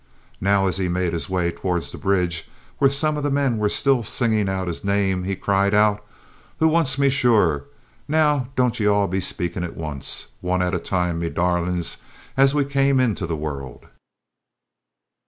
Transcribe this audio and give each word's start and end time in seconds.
Now, 0.41 0.65
as 0.65 0.77
he 0.79 0.87
made 0.87 1.13
his 1.13 1.29
way 1.29 1.51
towards 1.51 1.91
the 1.91 1.97
bridge, 1.99 2.49
where 2.79 2.89
some 2.89 3.17
of 3.17 3.23
the 3.23 3.29
men 3.29 3.59
were 3.59 3.69
still 3.69 4.01
singing 4.01 4.49
out 4.49 4.67
his 4.67 4.83
name, 4.83 5.25
he 5.25 5.35
cried 5.35 5.75
out, 5.75 6.03
"Who 6.57 6.69
wants 6.69 6.97
me, 6.97 7.07
sure? 7.07 7.65
Now, 8.07 8.47
don't 8.55 8.79
ye 8.79 8.85
be 8.87 8.89
all 8.89 9.21
spaking 9.21 9.63
at 9.63 9.77
once; 9.77 10.25
one 10.41 10.63
at 10.63 10.73
a 10.73 10.79
time, 10.79 11.19
me 11.19 11.29
darlints, 11.29 11.97
as 12.35 12.55
we 12.55 12.63
all 12.63 12.69
came 12.71 12.99
into 12.99 13.27
the 13.27 13.35
wurrld!" 13.37 13.83